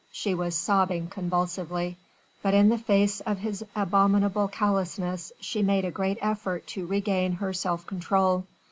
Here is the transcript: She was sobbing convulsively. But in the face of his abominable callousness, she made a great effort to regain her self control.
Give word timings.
She 0.11 0.33
was 0.33 0.55
sobbing 0.55 1.09
convulsively. 1.09 1.95
But 2.41 2.55
in 2.55 2.69
the 2.69 2.79
face 2.79 3.19
of 3.21 3.37
his 3.37 3.63
abominable 3.75 4.47
callousness, 4.47 5.31
she 5.39 5.61
made 5.61 5.85
a 5.85 5.91
great 5.91 6.17
effort 6.23 6.65
to 6.69 6.87
regain 6.87 7.33
her 7.33 7.53
self 7.53 7.85
control. 7.85 8.45